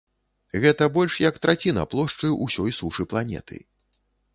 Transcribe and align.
Гэта 0.63 0.87
больш 0.95 1.19
як 1.29 1.39
траціна 1.45 1.85
плошчы 1.95 2.33
ўсёй 2.45 2.77
сушы 2.83 3.11
планеты. 3.15 3.67